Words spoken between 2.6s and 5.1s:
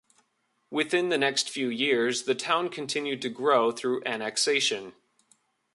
continued to grow through annexation.